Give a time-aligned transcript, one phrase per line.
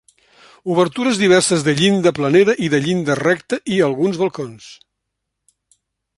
[0.75, 4.73] Obertures diverses de llinda planera i de llinda recta i alguns balcons.